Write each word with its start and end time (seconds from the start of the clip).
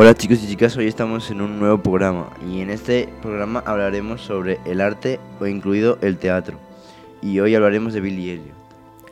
Hola 0.00 0.14
chicos 0.14 0.38
y 0.44 0.46
chicas, 0.46 0.76
hoy 0.76 0.86
estamos 0.86 1.28
en 1.32 1.40
un 1.40 1.58
nuevo 1.58 1.82
programa 1.82 2.28
y 2.48 2.60
en 2.60 2.70
este 2.70 3.08
programa 3.20 3.64
hablaremos 3.66 4.20
sobre 4.20 4.60
el 4.64 4.80
arte 4.80 5.18
o 5.40 5.46
incluido 5.48 5.98
el 6.02 6.18
teatro. 6.18 6.56
Y 7.20 7.40
hoy 7.40 7.56
hablaremos 7.56 7.94
de 7.94 8.00
Billy 8.00 8.30
Elliot. 8.30 8.67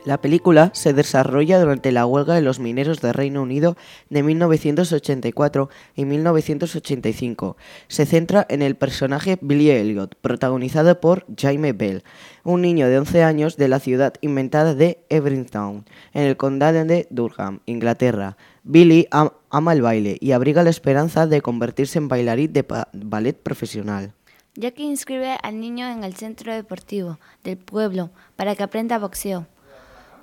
La 0.07 0.21
película 0.21 0.71
se 0.73 0.93
desarrolla 0.93 1.59
durante 1.59 1.91
la 1.91 2.05
huelga 2.05 2.33
de 2.33 2.41
los 2.41 2.61
mineros 2.61 3.01
del 3.01 3.13
Reino 3.13 3.41
Unido 3.41 3.75
de 4.09 4.23
1984 4.23 5.69
y 5.95 6.05
1985. 6.05 7.57
Se 7.89 8.05
centra 8.05 8.45
en 8.47 8.61
el 8.61 8.77
personaje 8.77 9.37
Billy 9.41 9.69
Elliot, 9.69 10.15
protagonizado 10.21 11.01
por 11.01 11.25
Jaime 11.37 11.73
Bell, 11.73 12.05
un 12.45 12.61
niño 12.61 12.87
de 12.87 12.99
11 12.99 13.23
años 13.23 13.57
de 13.57 13.67
la 13.67 13.81
ciudad 13.81 14.13
inventada 14.21 14.75
de 14.75 15.03
Everington, 15.09 15.83
en 16.13 16.23
el 16.23 16.37
condado 16.37 16.85
de 16.85 17.07
Durham, 17.09 17.59
Inglaterra. 17.65 18.37
Billy 18.63 19.09
ama 19.11 19.73
el 19.73 19.81
baile 19.81 20.15
y 20.21 20.31
abriga 20.31 20.63
la 20.63 20.69
esperanza 20.69 21.27
de 21.27 21.41
convertirse 21.41 21.97
en 21.97 22.07
bailarín 22.07 22.53
de 22.53 22.65
ballet 22.93 23.37
profesional. 23.37 24.13
Jackie 24.55 24.85
inscribe 24.85 25.37
al 25.43 25.59
niño 25.59 25.85
en 25.89 26.05
el 26.05 26.15
centro 26.15 26.53
deportivo 26.53 27.19
del 27.43 27.57
pueblo 27.57 28.11
para 28.37 28.55
que 28.55 28.63
aprenda 28.63 28.99
boxeo 28.99 29.47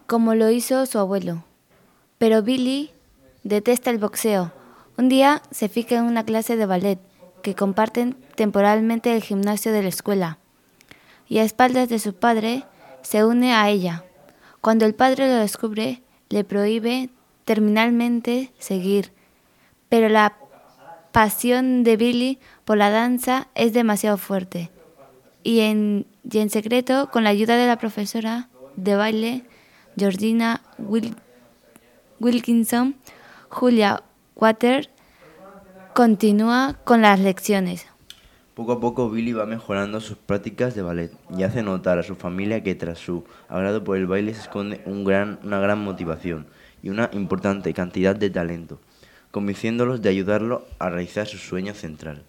como 0.06 0.34
lo 0.34 0.50
hizo 0.50 0.86
su 0.86 0.98
abuelo. 0.98 1.44
Pero 2.18 2.42
Billy 2.42 2.90
detesta 3.42 3.90
el 3.90 3.98
boxeo. 3.98 4.52
Un 4.96 5.08
día 5.08 5.42
se 5.50 5.68
fija 5.68 5.96
en 5.96 6.04
una 6.04 6.24
clase 6.24 6.56
de 6.56 6.66
ballet 6.66 6.98
que 7.42 7.54
comparten 7.54 8.16
temporalmente 8.36 9.14
el 9.14 9.22
gimnasio 9.22 9.72
de 9.72 9.82
la 9.82 9.88
escuela 9.88 10.38
y 11.28 11.38
a 11.38 11.44
espaldas 11.44 11.88
de 11.88 11.98
su 11.98 12.14
padre 12.14 12.64
se 13.02 13.24
une 13.24 13.54
a 13.54 13.68
ella. 13.68 14.04
Cuando 14.60 14.86
el 14.86 14.94
padre 14.94 15.28
lo 15.28 15.36
descubre, 15.36 16.02
le 16.28 16.44
prohíbe 16.44 17.10
terminalmente 17.44 18.52
seguir, 18.58 19.12
pero 19.88 20.08
la 20.08 20.36
pasión 21.12 21.84
de 21.84 21.96
Billy 21.96 22.38
por 22.64 22.76
la 22.76 22.90
danza 22.90 23.48
es 23.54 23.72
demasiado 23.72 24.16
fuerte. 24.16 24.70
Y 25.42 25.60
en, 25.60 26.06
y 26.30 26.38
en 26.38 26.50
secreto, 26.50 27.10
con 27.10 27.24
la 27.24 27.30
ayuda 27.30 27.56
de 27.56 27.66
la 27.66 27.78
profesora 27.78 28.48
de 28.76 28.96
baile, 28.96 29.44
Georgina 29.96 30.62
Wilkinson, 32.18 32.96
Julia 33.48 34.02
Water 34.34 34.90
continúa 35.94 36.76
con 36.84 37.02
las 37.02 37.20
lecciones. 37.20 37.86
Poco 38.54 38.72
a 38.72 38.80
poco 38.80 39.10
Billy 39.10 39.32
va 39.32 39.46
mejorando 39.46 40.00
sus 40.00 40.16
prácticas 40.16 40.74
de 40.74 40.82
ballet 40.82 41.12
y 41.36 41.42
hace 41.42 41.62
notar 41.62 41.98
a 41.98 42.02
su 42.04 42.14
familia 42.14 42.62
que 42.62 42.74
tras 42.74 42.98
su 42.98 43.24
agrado 43.48 43.82
por 43.82 43.96
el 43.96 44.06
baile 44.06 44.34
se 44.34 44.42
esconde 44.42 44.80
un 44.86 45.04
gran, 45.04 45.40
una 45.42 45.58
gran 45.58 45.82
motivación 45.82 46.46
y 46.82 46.88
una 46.88 47.10
importante 47.12 47.72
cantidad 47.72 48.14
de 48.14 48.30
talento, 48.30 48.80
convenciéndolos 49.30 50.02
de 50.02 50.08
ayudarlo 50.08 50.66
a 50.78 50.88
realizar 50.88 51.26
su 51.26 51.38
sueño 51.38 51.74
central. 51.74 52.24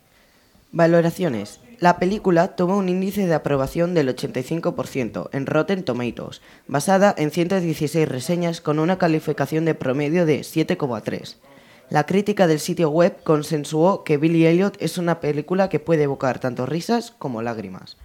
Valoraciones. 0.71 1.59
La 1.79 1.99
película 1.99 2.55
tuvo 2.55 2.77
un 2.77 2.87
índice 2.87 3.27
de 3.27 3.33
aprobación 3.33 3.93
del 3.93 4.15
85% 4.15 5.29
en 5.33 5.45
Rotten 5.45 5.83
Tomatoes, 5.83 6.41
basada 6.67 7.13
en 7.17 7.31
116 7.31 8.07
reseñas 8.07 8.61
con 8.61 8.79
una 8.79 8.97
calificación 8.97 9.65
de 9.65 9.75
promedio 9.75 10.25
de 10.25 10.39
7,3. 10.39 11.35
La 11.89 12.05
crítica 12.05 12.47
del 12.47 12.59
sitio 12.59 12.89
web 12.89 13.17
consensuó 13.23 14.05
que 14.05 14.17
Billy 14.17 14.45
Elliot 14.45 14.77
es 14.79 14.97
una 14.97 15.19
película 15.19 15.67
que 15.67 15.81
puede 15.81 16.03
evocar 16.03 16.39
tanto 16.39 16.65
risas 16.65 17.11
como 17.11 17.41
lágrimas. 17.41 17.97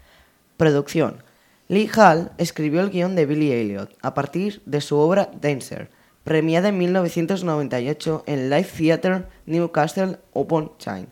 Producción. 0.56 1.22
Lee 1.68 1.88
Hall 1.96 2.32
escribió 2.38 2.80
el 2.80 2.90
guion 2.90 3.14
de 3.14 3.26
Billy 3.26 3.52
Elliot 3.52 3.96
a 4.02 4.14
partir 4.14 4.62
de 4.66 4.80
su 4.80 4.96
obra 4.96 5.30
Dancer, 5.40 5.90
premiada 6.24 6.70
en 6.70 6.78
1998 6.78 8.24
en 8.26 8.50
Live 8.50 8.68
Theatre 8.76 9.26
Newcastle 9.46 10.18
upon 10.32 10.72
Tyne. 10.76 11.06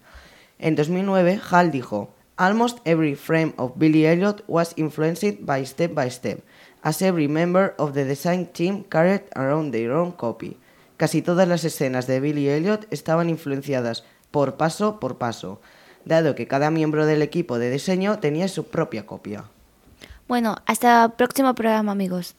En 0.59 0.75
2009, 0.75 1.41
Hall 1.51 1.71
dijo, 1.71 2.18
Almost 2.39 2.79
every 2.85 3.17
frame 3.17 3.53
of 3.59 3.73
Billy 3.79 4.07
Elliot 4.07 4.45
was 4.47 4.73
influenced 4.77 5.45
by 5.45 5.65
step 5.65 5.93
by 5.93 6.09
step, 6.09 6.39
as 6.85 7.03
every 7.03 7.27
member 7.27 7.75
of 7.79 7.95
the 7.95 8.05
design 8.05 8.47
team 8.47 8.85
carried 8.85 9.23
around 9.35 9.73
their 9.73 9.91
own 9.91 10.13
copy. 10.13 10.57
Casi 10.97 11.21
todas 11.21 11.49
las 11.49 11.65
escenas 11.65 12.07
de 12.07 12.21
Billy 12.21 12.49
Elliot 12.49 12.87
estaban 12.93 13.29
influenciadas 13.29 14.05
por 14.31 14.57
paso 14.57 15.01
por 15.01 15.19
paso, 15.19 15.61
dado 16.05 16.37
que 16.37 16.47
cada 16.47 16.71
miembro 16.71 17.07
del 17.07 17.23
equipo 17.23 17.59
de 17.59 17.73
diseño 17.73 18.21
tenía 18.21 18.47
su 18.47 18.69
propia 18.69 19.05
copia. 19.05 19.45
Bueno, 20.29 20.59
hasta 20.65 21.07
el 21.07 21.13
próximo 21.13 21.57
programa, 21.57 21.91
amigos. 21.91 22.37